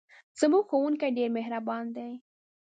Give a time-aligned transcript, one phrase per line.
[0.39, 2.11] زموږ ښوونکی ډېر مهربان دی.